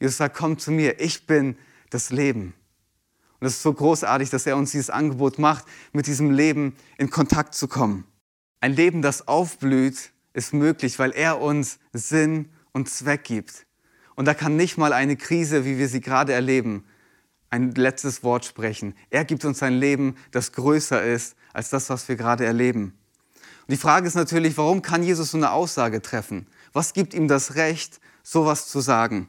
Jesus 0.00 0.16
sagt, 0.16 0.36
komm 0.36 0.58
zu 0.58 0.72
mir, 0.72 0.98
ich 0.98 1.28
bin 1.28 1.54
das 1.90 2.10
Leben. 2.10 2.52
Und 3.40 3.46
es 3.46 3.54
ist 3.54 3.62
so 3.62 3.72
großartig, 3.72 4.30
dass 4.30 4.46
er 4.46 4.56
uns 4.56 4.70
dieses 4.70 4.90
Angebot 4.90 5.38
macht, 5.38 5.64
mit 5.92 6.06
diesem 6.06 6.30
Leben 6.30 6.76
in 6.98 7.10
Kontakt 7.10 7.54
zu 7.54 7.68
kommen. 7.68 8.04
Ein 8.60 8.72
Leben, 8.72 9.02
das 9.02 9.28
aufblüht, 9.28 10.12
ist 10.32 10.54
möglich, 10.54 10.98
weil 10.98 11.12
er 11.12 11.40
uns 11.40 11.78
Sinn 11.92 12.50
und 12.72 12.88
Zweck 12.88 13.24
gibt. 13.24 13.66
Und 14.14 14.24
da 14.24 14.34
kann 14.34 14.56
nicht 14.56 14.78
mal 14.78 14.92
eine 14.92 15.16
Krise, 15.16 15.64
wie 15.64 15.78
wir 15.78 15.88
sie 15.88 16.00
gerade 16.00 16.32
erleben, 16.32 16.84
ein 17.50 17.72
letztes 17.72 18.22
Wort 18.22 18.44
sprechen. 18.44 18.94
Er 19.10 19.24
gibt 19.24 19.44
uns 19.44 19.62
ein 19.62 19.74
Leben, 19.74 20.16
das 20.30 20.52
größer 20.52 21.02
ist 21.02 21.36
als 21.52 21.70
das, 21.70 21.88
was 21.90 22.08
wir 22.08 22.16
gerade 22.16 22.44
erleben. 22.44 22.98
Und 23.34 23.72
die 23.72 23.76
Frage 23.76 24.06
ist 24.06 24.14
natürlich, 24.14 24.56
warum 24.56 24.82
kann 24.82 25.02
Jesus 25.02 25.30
so 25.30 25.36
eine 25.38 25.50
Aussage 25.52 26.02
treffen? 26.02 26.46
Was 26.72 26.92
gibt 26.92 27.14
ihm 27.14 27.28
das 27.28 27.54
Recht, 27.54 28.00
sowas 28.22 28.68
zu 28.68 28.80
sagen? 28.80 29.28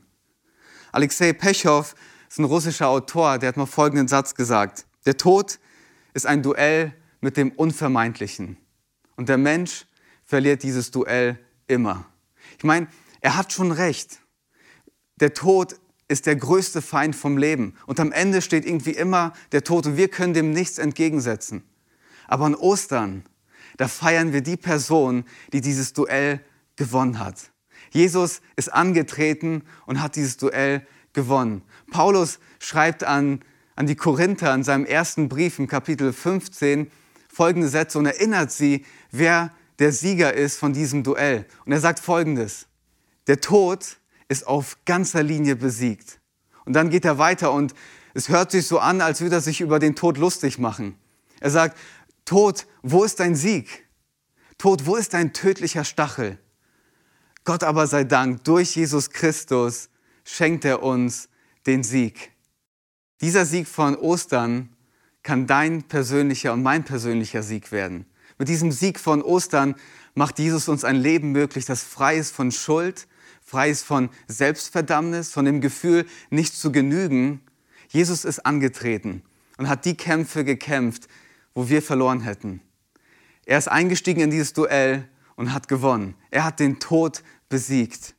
Alexei 0.91 1.33
Pechow 1.33 1.95
ist 2.27 2.39
ein 2.39 2.45
russischer 2.45 2.89
Autor, 2.89 3.37
der 3.37 3.49
hat 3.49 3.57
mal 3.57 3.65
folgenden 3.65 4.07
Satz 4.07 4.35
gesagt. 4.35 4.85
Der 5.05 5.17
Tod 5.17 5.59
ist 6.13 6.25
ein 6.25 6.43
Duell 6.43 6.93
mit 7.21 7.37
dem 7.37 7.51
Unvermeidlichen. 7.51 8.57
Und 9.15 9.29
der 9.29 9.37
Mensch 9.37 9.85
verliert 10.25 10.63
dieses 10.63 10.91
Duell 10.91 11.39
immer. 11.67 12.05
Ich 12.57 12.63
meine, 12.63 12.87
er 13.21 13.37
hat 13.37 13.53
schon 13.53 13.71
recht. 13.71 14.19
Der 15.19 15.33
Tod 15.33 15.79
ist 16.07 16.25
der 16.25 16.35
größte 16.35 16.81
Feind 16.81 17.15
vom 17.15 17.37
Leben. 17.37 17.75
Und 17.85 17.99
am 17.99 18.11
Ende 18.11 18.41
steht 18.41 18.65
irgendwie 18.65 18.91
immer 18.91 19.33
der 19.51 19.63
Tod 19.63 19.85
und 19.85 19.97
wir 19.97 20.07
können 20.07 20.33
dem 20.33 20.51
nichts 20.51 20.77
entgegensetzen. 20.77 21.63
Aber 22.27 22.45
an 22.45 22.55
Ostern, 22.55 23.23
da 23.77 23.87
feiern 23.87 24.33
wir 24.33 24.41
die 24.41 24.57
Person, 24.57 25.25
die 25.53 25.61
dieses 25.61 25.93
Duell 25.93 26.41
gewonnen 26.75 27.19
hat. 27.19 27.51
Jesus 27.91 28.41
ist 28.55 28.73
angetreten 28.73 29.63
und 29.85 30.01
hat 30.01 30.15
dieses 30.15 30.37
Duell 30.37 30.85
gewonnen. 31.17 31.63
Paulus 31.89 32.37
schreibt 32.59 33.03
an, 33.03 33.41
an 33.75 33.87
die 33.87 33.95
Korinther 33.95 34.53
in 34.53 34.63
seinem 34.63 34.85
ersten 34.85 35.29
Brief 35.29 35.57
im 35.57 35.67
Kapitel 35.67 36.13
15, 36.13 36.91
folgende 37.27 37.69
Sätze 37.69 37.97
und 37.97 38.05
erinnert 38.05 38.51
sie, 38.51 38.85
wer 39.09 39.51
der 39.79 39.91
Sieger 39.91 40.35
ist 40.35 40.59
von 40.59 40.73
diesem 40.73 41.01
Duell. 41.01 41.47
Und 41.65 41.71
er 41.71 41.79
sagt 41.79 41.99
folgendes, 41.99 42.67
der 43.25 43.41
Tod 43.41 43.97
ist 44.27 44.45
auf 44.45 44.77
ganzer 44.85 45.23
Linie 45.23 45.55
besiegt. 45.55 46.19
Und 46.65 46.73
dann 46.73 46.91
geht 46.91 47.03
er 47.03 47.17
weiter 47.17 47.51
und 47.51 47.73
es 48.13 48.29
hört 48.29 48.51
sich 48.51 48.67
so 48.67 48.77
an, 48.77 49.01
als 49.01 49.19
würde 49.19 49.37
er 49.37 49.41
sich 49.41 49.59
über 49.59 49.79
den 49.79 49.95
Tod 49.95 50.19
lustig 50.19 50.59
machen. 50.59 50.99
Er 51.39 51.49
sagt, 51.49 51.79
Tod, 52.25 52.67
wo 52.83 53.03
ist 53.03 53.19
dein 53.19 53.33
Sieg? 53.33 53.87
Tod, 54.59 54.85
wo 54.85 54.97
ist 54.97 55.15
dein 55.15 55.33
tödlicher 55.33 55.83
Stachel? 55.83 56.37
Gott 57.43 57.63
aber 57.63 57.87
sei 57.87 58.03
Dank, 58.03 58.43
durch 58.43 58.75
Jesus 58.75 59.09
Christus 59.09 59.89
schenkt 60.27 60.65
er 60.65 60.83
uns 60.83 61.29
den 61.65 61.83
Sieg. 61.83 62.31
Dieser 63.21 63.45
Sieg 63.45 63.67
von 63.67 63.95
Ostern 63.95 64.69
kann 65.23 65.47
dein 65.47 65.83
persönlicher 65.83 66.53
und 66.53 66.61
mein 66.63 66.83
persönlicher 66.83 67.43
Sieg 67.43 67.71
werden. 67.71 68.05
Mit 68.37 68.49
diesem 68.49 68.71
Sieg 68.71 68.99
von 68.99 69.21
Ostern 69.21 69.75
macht 70.15 70.37
Jesus 70.37 70.67
uns 70.67 70.83
ein 70.83 70.97
Leben 70.97 71.31
möglich, 71.31 71.65
das 71.65 71.81
frei 71.81 72.17
ist 72.17 72.35
von 72.35 72.51
Schuld, 72.51 73.07
frei 73.41 73.69
ist 73.69 73.83
von 73.83 74.09
Selbstverdammnis, 74.27 75.31
von 75.31 75.45
dem 75.45 75.61
Gefühl, 75.61 76.05
nicht 76.29 76.55
zu 76.55 76.71
genügen. 76.71 77.41
Jesus 77.87 78.25
ist 78.25 78.45
angetreten 78.45 79.23
und 79.57 79.69
hat 79.69 79.85
die 79.85 79.95
Kämpfe 79.95 80.43
gekämpft, 80.43 81.07
wo 81.55 81.69
wir 81.69 81.81
verloren 81.81 82.21
hätten. 82.21 82.61
Er 83.45 83.57
ist 83.57 83.69
eingestiegen 83.69 84.21
in 84.21 84.29
dieses 84.29 84.53
Duell 84.53 85.07
und 85.35 85.53
hat 85.53 85.69
gewonnen. 85.69 86.15
Er 86.31 86.43
hat 86.43 86.59
den 86.59 86.79
Tod 86.79 87.23
besiegt. 87.47 88.16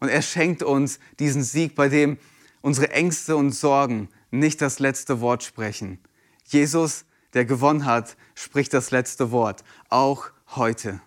Und 0.00 0.08
er 0.08 0.22
schenkt 0.22 0.62
uns 0.62 0.98
diesen 1.18 1.42
Sieg, 1.42 1.74
bei 1.74 1.88
dem 1.88 2.18
unsere 2.62 2.90
Ängste 2.90 3.36
und 3.36 3.52
Sorgen 3.52 4.08
nicht 4.30 4.60
das 4.60 4.78
letzte 4.78 5.20
Wort 5.20 5.42
sprechen. 5.42 5.98
Jesus, 6.46 7.04
der 7.34 7.44
gewonnen 7.44 7.84
hat, 7.84 8.16
spricht 8.34 8.74
das 8.74 8.90
letzte 8.90 9.30
Wort, 9.30 9.62
auch 9.88 10.30
heute. 10.56 11.00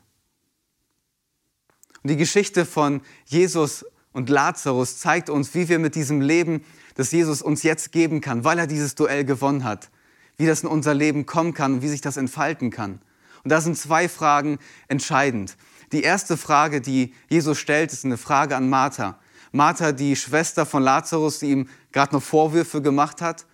Und 2.03 2.09
die 2.09 2.17
Geschichte 2.17 2.65
von 2.65 3.01
Jesus 3.25 3.85
und 4.11 4.29
Lazarus 4.29 4.99
zeigt 4.99 5.29
uns, 5.29 5.53
wie 5.55 5.69
wir 5.69 5.79
mit 5.79 5.95
diesem 5.95 6.21
Leben, 6.21 6.63
das 6.95 7.11
Jesus 7.11 7.41
uns 7.41 7.63
jetzt 7.63 7.91
geben 7.91 8.21
kann, 8.21 8.43
weil 8.43 8.59
er 8.59 8.67
dieses 8.67 8.95
Duell 8.95 9.25
gewonnen 9.25 9.63
hat, 9.63 9.89
wie 10.37 10.45
das 10.45 10.61
in 10.63 10.69
unser 10.69 10.93
Leben 10.93 11.25
kommen 11.25 11.53
kann 11.53 11.75
und 11.75 11.81
wie 11.81 11.87
sich 11.87 12.01
das 12.01 12.17
entfalten 12.17 12.69
kann. 12.69 13.01
Und 13.43 13.51
da 13.51 13.59
sind 13.59 13.77
zwei 13.77 14.07
Fragen 14.07 14.59
entscheidend. 14.87 15.57
Die 15.93 16.01
erste 16.01 16.37
Frage, 16.37 16.81
die 16.81 17.13
Jesus 17.29 17.59
stellt, 17.59 17.93
ist 17.93 18.03
eine 18.03 18.17
Frage 18.17 18.55
an 18.55 18.67
Martha. 18.67 19.19
Martha, 19.51 19.91
die 19.91 20.15
Schwester 20.15 20.65
von 20.65 20.81
Lazarus, 20.81 21.37
die 21.37 21.51
ihm 21.51 21.69
gerade 21.91 22.15
noch 22.15 22.23
Vorwürfe 22.23 22.81
gemacht 22.81 23.21
hat. 23.21 23.45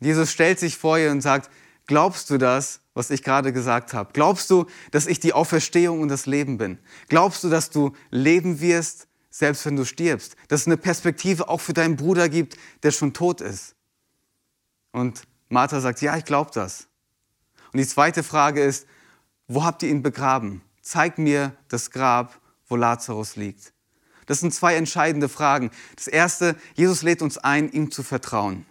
Und 0.00 0.06
Jesus 0.06 0.32
stellt 0.32 0.58
sich 0.58 0.78
vor 0.78 0.98
ihr 0.98 1.10
und 1.10 1.20
sagt, 1.20 1.50
glaubst 1.86 2.30
du 2.30 2.38
das, 2.38 2.80
was 2.94 3.10
ich 3.10 3.22
gerade 3.22 3.52
gesagt 3.52 3.92
habe? 3.92 4.10
Glaubst 4.14 4.48
du, 4.48 4.64
dass 4.90 5.06
ich 5.06 5.20
die 5.20 5.34
Auferstehung 5.34 6.00
und 6.00 6.08
das 6.08 6.24
Leben 6.24 6.56
bin? 6.56 6.78
Glaubst 7.10 7.44
du, 7.44 7.50
dass 7.50 7.68
du 7.68 7.92
leben 8.10 8.60
wirst, 8.60 9.06
selbst 9.28 9.66
wenn 9.66 9.76
du 9.76 9.84
stirbst? 9.84 10.36
Dass 10.48 10.62
es 10.62 10.66
eine 10.66 10.78
Perspektive 10.78 11.50
auch 11.50 11.60
für 11.60 11.74
deinen 11.74 11.96
Bruder 11.96 12.30
gibt, 12.30 12.56
der 12.82 12.90
schon 12.90 13.12
tot 13.12 13.42
ist? 13.42 13.74
Und 14.92 15.24
Martha 15.50 15.80
sagt, 15.80 16.00
ja, 16.00 16.16
ich 16.16 16.24
glaube 16.24 16.52
das. 16.54 16.86
Und 17.74 17.80
die 17.80 17.86
zweite 17.86 18.22
Frage 18.22 18.62
ist, 18.62 18.86
wo 19.46 19.62
habt 19.62 19.82
ihr 19.82 19.90
ihn 19.90 20.02
begraben? 20.02 20.62
Zeig 20.84 21.16
mir 21.18 21.56
das 21.68 21.90
Grab, 21.90 22.38
wo 22.68 22.76
Lazarus 22.76 23.36
liegt. 23.36 23.72
Das 24.26 24.40
sind 24.40 24.54
zwei 24.54 24.76
entscheidende 24.76 25.30
Fragen. 25.30 25.70
Das 25.96 26.06
erste, 26.06 26.56
Jesus 26.74 27.02
lädt 27.02 27.22
uns 27.22 27.38
ein, 27.38 27.72
ihm 27.72 27.90
zu 27.90 28.02
vertrauen. 28.02 28.66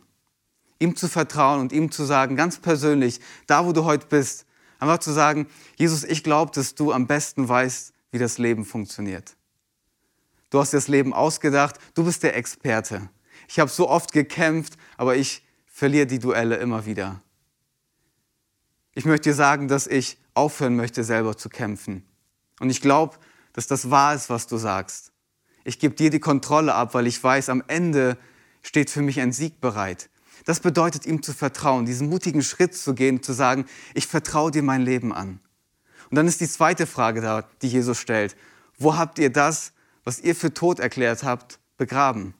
Ihm 0.77 0.95
zu 0.95 1.07
vertrauen 1.07 1.59
und 1.59 1.71
ihm 1.71 1.91
zu 1.91 2.03
sagen, 2.03 2.35
ganz 2.35 2.59
persönlich, 2.59 3.19
da 3.47 3.65
wo 3.65 3.71
du 3.71 3.83
heute 3.83 4.05
bist, 4.07 4.45
einfach 4.79 4.99
zu 4.99 5.11
sagen, 5.11 5.47
Jesus, 5.75 6.03
ich 6.03 6.23
glaube, 6.23 6.51
dass 6.53 6.75
du 6.75 6.91
am 6.91 7.07
besten 7.07 7.49
weißt, 7.49 7.93
wie 8.11 8.19
das 8.19 8.37
Leben 8.37 8.63
funktioniert. 8.63 9.35
Du 10.51 10.59
hast 10.59 10.71
dir 10.71 10.77
das 10.77 10.87
Leben 10.87 11.13
ausgedacht, 11.13 11.79
du 11.95 12.03
bist 12.03 12.21
der 12.21 12.37
Experte. 12.37 13.09
Ich 13.47 13.59
habe 13.59 13.71
so 13.71 13.89
oft 13.89 14.11
gekämpft, 14.11 14.77
aber 14.97 15.15
ich 15.15 15.43
verliere 15.65 16.05
die 16.05 16.19
Duelle 16.19 16.57
immer 16.57 16.85
wieder. 16.85 17.21
Ich 18.95 19.05
möchte 19.05 19.29
dir 19.29 19.35
sagen, 19.35 19.67
dass 19.67 19.87
ich 19.87 20.17
aufhören 20.33 20.75
möchte, 20.75 21.03
selber 21.03 21.37
zu 21.37 21.49
kämpfen. 21.49 22.03
Und 22.59 22.69
ich 22.69 22.81
glaube, 22.81 23.17
dass 23.53 23.67
das 23.67 23.89
wahr 23.89 24.13
ist, 24.13 24.29
was 24.29 24.47
du 24.47 24.57
sagst. 24.57 25.11
Ich 25.63 25.79
gebe 25.79 25.95
dir 25.95 26.09
die 26.09 26.19
Kontrolle 26.19 26.75
ab, 26.75 26.93
weil 26.93 27.07
ich 27.07 27.23
weiß, 27.23 27.49
am 27.49 27.63
Ende 27.67 28.17
steht 28.61 28.89
für 28.89 29.01
mich 29.01 29.19
ein 29.19 29.31
Sieg 29.31 29.61
bereit. 29.61 30.09
Das 30.45 30.59
bedeutet, 30.59 31.05
ihm 31.05 31.23
zu 31.23 31.33
vertrauen, 31.33 31.85
diesen 31.85 32.09
mutigen 32.09 32.43
Schritt 32.43 32.75
zu 32.75 32.93
gehen, 32.93 33.23
zu 33.23 33.33
sagen, 33.33 33.65
ich 33.93 34.07
vertraue 34.07 34.51
dir 34.51 34.63
mein 34.63 34.81
Leben 34.81 35.13
an. 35.13 35.39
Und 36.09 36.17
dann 36.17 36.27
ist 36.27 36.41
die 36.41 36.47
zweite 36.49 36.85
Frage 36.85 37.21
da, 37.21 37.43
die 37.61 37.69
Jesus 37.69 37.97
stellt. 37.97 38.35
Wo 38.77 38.97
habt 38.97 39.19
ihr 39.19 39.31
das, 39.31 39.71
was 40.03 40.19
ihr 40.19 40.35
für 40.35 40.53
tot 40.53 40.79
erklärt 40.79 41.23
habt, 41.23 41.59
begraben? 41.77 42.33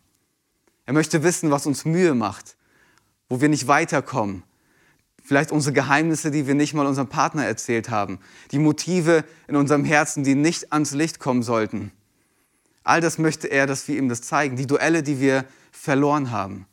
Er 0.86 0.94
möchte 0.94 1.24
wissen, 1.24 1.50
was 1.50 1.66
uns 1.66 1.86
Mühe 1.86 2.14
macht, 2.14 2.58
wo 3.30 3.40
wir 3.40 3.50
nicht 3.50 3.68
weiterkommen, 3.68 4.44
Vielleicht 5.24 5.52
unsere 5.54 5.74
Geheimnisse, 5.74 6.32
die 6.32 6.48
wir 6.48 6.54
nicht 6.54 6.74
mal 6.74 6.86
unserem 6.86 7.08
Partner 7.08 7.46
erzählt 7.46 7.90
haben. 7.90 8.20
Die 8.52 8.60
Motive 8.60 9.24
in 9.48 9.56
unserem 9.56 9.86
Herzen, 9.86 10.26
die 10.26 10.36
nicht 10.36 10.74
ans 10.74 10.92
Licht 10.92 11.20
kommen 11.20 11.44
sollten. 11.44 11.92
All 12.84 13.00
das 13.00 13.18
möchte 13.18 13.48
er, 13.48 13.66
dass 13.66 13.88
wir 13.88 13.98
ihm 13.98 14.10
das 14.10 14.22
zeigen. 14.22 14.58
Die 14.58 14.68
Duelle, 14.68 15.02
die 15.02 15.22
wir 15.22 15.46
verloren 15.72 16.32
haben. 16.32 16.68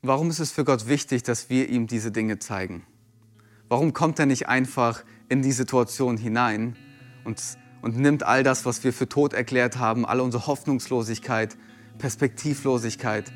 Warum 0.00 0.30
ist 0.30 0.38
es 0.38 0.50
für 0.50 0.64
Gott 0.64 0.88
wichtig, 0.88 1.22
dass 1.24 1.50
wir 1.50 1.68
ihm 1.68 1.86
diese 1.86 2.10
Dinge 2.10 2.38
zeigen? 2.38 2.84
Warum 3.68 3.92
kommt 3.92 4.18
er 4.18 4.24
nicht 4.24 4.48
einfach 4.48 5.04
in 5.28 5.42
die 5.42 5.52
Situation 5.52 6.16
hinein 6.16 6.76
und, 7.24 7.42
und 7.82 7.98
nimmt 7.98 8.22
all 8.22 8.42
das, 8.42 8.64
was 8.64 8.82
wir 8.82 8.94
für 8.94 9.10
tot 9.10 9.34
erklärt 9.34 9.76
haben, 9.76 10.06
alle 10.06 10.22
unsere 10.22 10.46
Hoffnungslosigkeit, 10.46 11.58
Perspektivlosigkeit? 11.98 13.30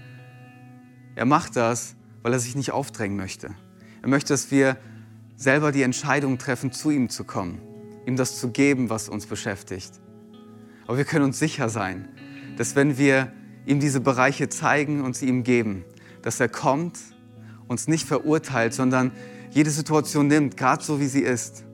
Er 1.17 1.27
macht 1.27 1.55
das, 1.55 1.97
weil 2.23 2.33
er 2.33 2.39
sich 2.39 2.57
nicht 2.57 2.73
aufdrängen 2.73 3.19
möchte. 3.19 3.55
Er 4.05 4.11
möchte, 4.11 4.35
dass 4.35 4.51
wir 4.51 4.77
selber 5.35 5.73
die 5.73 5.81
Entscheidung 5.81 6.37
treffen, 6.37 6.73
zu 6.73 6.91
ihm 6.91 7.09
zu 7.09 7.25
kommen, 7.25 7.63
ihm 8.05 8.17
das 8.17 8.39
zu 8.39 8.51
geben, 8.51 8.91
was 8.91 9.09
uns 9.09 9.25
beschäftigt. 9.25 9.93
Aber 10.87 10.99
wir 10.99 11.07
können 11.07 11.25
uns 11.25 11.39
sicher 11.39 11.71
sein, 11.71 12.11
dass 12.59 12.77
wenn 12.77 12.99
wir 12.99 13.33
ihm 13.65 13.81
diese 13.81 14.01
Bereiche 14.01 14.51
zeigen 14.51 15.01
und 15.01 15.17
sie 15.17 15.27
ihm 15.27 15.43
geben, 15.43 15.87
dass 16.21 16.39
er 16.39 16.51
kommt, 16.51 16.99
uns 17.67 17.89
nicht 17.89 18.07
verurteilt, 18.07 18.75
sondern 18.75 19.11
jede 19.53 19.71
Situation 19.71 20.27
nimmt, 20.27 20.59
gerade 20.59 20.85
so 20.85 21.01
wie 21.01 21.07
sie 21.07 21.23
ist, 21.23 21.65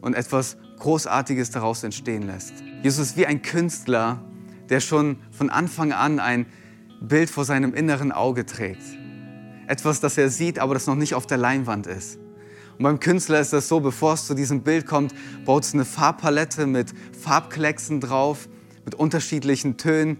und 0.00 0.14
etwas 0.14 0.58
Großartiges 0.78 1.50
daraus 1.50 1.82
entstehen 1.82 2.22
lässt. 2.22 2.52
Jesus 2.84 3.08
ist 3.08 3.16
wie 3.16 3.26
ein 3.26 3.42
Künstler, 3.42 4.22
der 4.68 4.78
schon 4.78 5.16
von 5.32 5.50
Anfang 5.50 5.92
an 5.92 6.20
ein 6.20 6.46
Bild 7.00 7.28
vor 7.28 7.44
seinem 7.44 7.74
inneren 7.74 8.12
Auge 8.12 8.46
trägt 8.46 9.01
etwas, 9.72 10.00
das 10.00 10.18
er 10.18 10.28
sieht, 10.28 10.58
aber 10.58 10.74
das 10.74 10.86
noch 10.86 10.96
nicht 10.96 11.14
auf 11.14 11.26
der 11.26 11.38
Leinwand 11.38 11.86
ist. 11.86 12.18
Und 12.76 12.82
beim 12.82 13.00
Künstler 13.00 13.40
ist 13.40 13.54
das 13.54 13.68
so, 13.68 13.80
bevor 13.80 14.12
es 14.12 14.26
zu 14.26 14.34
diesem 14.34 14.62
Bild 14.62 14.86
kommt, 14.86 15.14
baut 15.46 15.64
es 15.64 15.72
eine 15.72 15.86
Farbpalette 15.86 16.66
mit 16.66 16.92
Farbklecksen 17.18 17.98
drauf, 17.98 18.50
mit 18.84 18.94
unterschiedlichen 18.94 19.78
Tönen. 19.78 20.18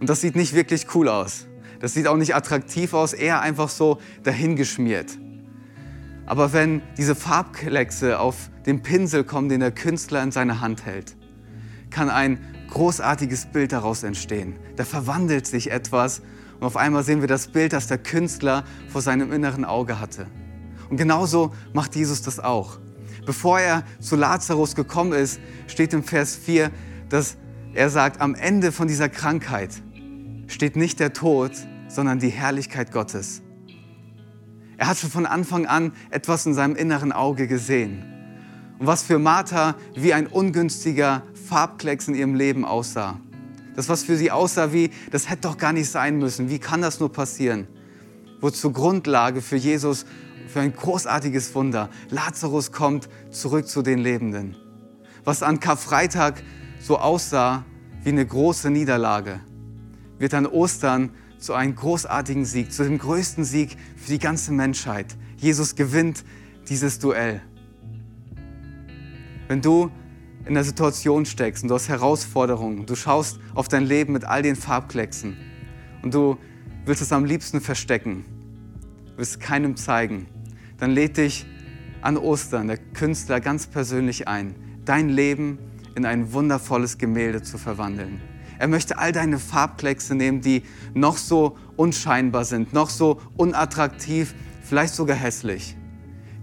Und 0.00 0.08
das 0.08 0.22
sieht 0.22 0.34
nicht 0.34 0.54
wirklich 0.54 0.86
cool 0.94 1.08
aus. 1.08 1.46
Das 1.80 1.92
sieht 1.92 2.06
auch 2.06 2.16
nicht 2.16 2.34
attraktiv 2.34 2.94
aus, 2.94 3.12
eher 3.12 3.42
einfach 3.42 3.68
so 3.68 3.98
dahingeschmiert. 4.22 5.18
Aber 6.24 6.54
wenn 6.54 6.80
diese 6.96 7.14
Farbkleckse 7.14 8.18
auf 8.18 8.48
den 8.64 8.82
Pinsel 8.82 9.24
kommen, 9.24 9.50
den 9.50 9.60
der 9.60 9.72
Künstler 9.72 10.22
in 10.22 10.32
seiner 10.32 10.62
Hand 10.62 10.86
hält, 10.86 11.16
kann 11.90 12.08
ein 12.08 12.38
großartiges 12.70 13.46
Bild 13.52 13.72
daraus 13.72 14.04
entstehen. 14.04 14.56
Da 14.76 14.84
verwandelt 14.84 15.46
sich 15.46 15.70
etwas 15.70 16.22
und 16.60 16.66
auf 16.66 16.76
einmal 16.76 17.04
sehen 17.04 17.20
wir 17.20 17.28
das 17.28 17.48
Bild, 17.48 17.72
das 17.72 17.86
der 17.86 17.98
Künstler 17.98 18.64
vor 18.88 19.00
seinem 19.00 19.32
inneren 19.32 19.64
Auge 19.64 20.00
hatte. 20.00 20.26
Und 20.90 20.96
genauso 20.96 21.52
macht 21.72 21.94
Jesus 21.94 22.22
das 22.22 22.40
auch. 22.40 22.78
Bevor 23.26 23.60
er 23.60 23.84
zu 24.00 24.16
Lazarus 24.16 24.74
gekommen 24.74 25.12
ist, 25.12 25.40
steht 25.66 25.92
im 25.92 26.02
Vers 26.02 26.34
4, 26.34 26.70
dass 27.08 27.36
er 27.74 27.90
sagt, 27.90 28.20
am 28.20 28.34
Ende 28.34 28.72
von 28.72 28.88
dieser 28.88 29.08
Krankheit 29.08 29.70
steht 30.46 30.76
nicht 30.76 30.98
der 30.98 31.12
Tod, 31.12 31.52
sondern 31.88 32.18
die 32.18 32.30
Herrlichkeit 32.30 32.90
Gottes. 32.90 33.42
Er 34.78 34.88
hat 34.88 34.98
schon 34.98 35.10
von 35.10 35.26
Anfang 35.26 35.66
an 35.66 35.92
etwas 36.10 36.46
in 36.46 36.54
seinem 36.54 36.76
inneren 36.76 37.12
Auge 37.12 37.46
gesehen. 37.46 38.04
Und 38.78 38.86
was 38.86 39.02
für 39.02 39.18
Martha 39.18 39.74
wie 39.94 40.14
ein 40.14 40.26
ungünstiger 40.26 41.22
Farbklecks 41.48 42.08
in 42.08 42.14
ihrem 42.14 42.34
Leben 42.34 42.64
aussah, 42.64 43.20
das, 43.78 43.88
was 43.88 44.02
für 44.02 44.16
sie 44.16 44.32
aussah 44.32 44.72
wie, 44.72 44.90
das 45.12 45.30
hätte 45.30 45.42
doch 45.42 45.56
gar 45.56 45.72
nicht 45.72 45.88
sein 45.88 46.18
müssen. 46.18 46.50
Wie 46.50 46.58
kann 46.58 46.82
das 46.82 46.98
nur 46.98 47.12
passieren? 47.12 47.68
Wurde 48.40 48.56
zur 48.56 48.72
Grundlage 48.72 49.40
für 49.40 49.54
Jesus, 49.54 50.04
für 50.48 50.58
ein 50.58 50.74
großartiges 50.74 51.54
Wunder. 51.54 51.88
Lazarus 52.10 52.72
kommt 52.72 53.08
zurück 53.30 53.68
zu 53.68 53.82
den 53.82 54.00
Lebenden. 54.00 54.56
Was 55.22 55.44
an 55.44 55.60
Karfreitag 55.60 56.42
so 56.80 56.98
aussah 56.98 57.64
wie 58.02 58.08
eine 58.08 58.26
große 58.26 58.68
Niederlage, 58.68 59.38
wird 60.18 60.34
an 60.34 60.46
Ostern 60.46 61.10
zu 61.38 61.54
einem 61.54 61.76
großartigen 61.76 62.46
Sieg, 62.46 62.72
zu 62.72 62.82
dem 62.82 62.98
größten 62.98 63.44
Sieg 63.44 63.76
für 63.94 64.10
die 64.10 64.18
ganze 64.18 64.50
Menschheit. 64.50 65.16
Jesus 65.36 65.76
gewinnt 65.76 66.24
dieses 66.68 66.98
Duell. 66.98 67.42
Wenn 69.46 69.62
du 69.62 69.92
in 70.48 70.54
der 70.54 70.64
Situation 70.64 71.26
steckst 71.26 71.62
und 71.62 71.68
du 71.68 71.74
hast 71.74 71.90
Herausforderungen, 71.90 72.86
du 72.86 72.96
schaust 72.96 73.38
auf 73.54 73.68
dein 73.68 73.84
Leben 73.84 74.14
mit 74.14 74.24
all 74.24 74.40
den 74.40 74.56
Farbklecksen 74.56 75.36
und 76.02 76.14
du 76.14 76.38
willst 76.86 77.02
es 77.02 77.12
am 77.12 77.26
liebsten 77.26 77.60
verstecken, 77.60 78.24
willst 79.16 79.32
es 79.32 79.38
keinem 79.38 79.76
zeigen, 79.76 80.26
dann 80.78 80.90
lädt 80.90 81.18
dich 81.18 81.44
an 82.00 82.16
Ostern 82.16 82.68
der 82.68 82.78
Künstler 82.78 83.40
ganz 83.40 83.66
persönlich 83.66 84.26
ein, 84.26 84.54
dein 84.86 85.10
Leben 85.10 85.58
in 85.94 86.06
ein 86.06 86.32
wundervolles 86.32 86.96
Gemälde 86.96 87.42
zu 87.42 87.58
verwandeln. 87.58 88.22
Er 88.58 88.68
möchte 88.68 88.96
all 88.96 89.12
deine 89.12 89.38
Farbkleckse 89.38 90.14
nehmen, 90.14 90.40
die 90.40 90.62
noch 90.94 91.18
so 91.18 91.58
unscheinbar 91.76 92.46
sind, 92.46 92.72
noch 92.72 92.88
so 92.88 93.20
unattraktiv, 93.36 94.34
vielleicht 94.62 94.94
sogar 94.94 95.16
hässlich. 95.16 95.76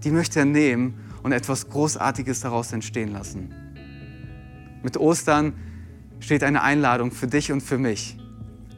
Die 0.04 0.12
möchte 0.12 0.40
er 0.40 0.46
nehmen 0.46 0.94
und 1.24 1.32
etwas 1.32 1.70
Großartiges 1.70 2.42
daraus 2.42 2.72
entstehen 2.72 3.12
lassen. 3.12 3.65
Mit 4.86 4.96
Ostern 4.98 5.54
steht 6.20 6.44
eine 6.44 6.62
Einladung 6.62 7.10
für 7.10 7.26
dich 7.26 7.52
und 7.52 7.62
für 7.62 7.80
mich, 7.80 8.20